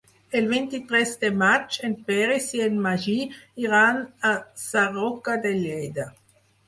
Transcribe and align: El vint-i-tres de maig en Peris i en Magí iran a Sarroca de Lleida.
El 0.37 0.45
vint-i-tres 0.51 1.11
de 1.23 1.29
maig 1.41 1.77
en 1.89 1.93
Peris 2.07 2.49
i 2.59 2.63
en 2.69 2.79
Magí 2.85 3.17
iran 3.67 4.01
a 4.31 4.35
Sarroca 4.67 5.37
de 5.45 5.57
Lleida. 5.59 6.09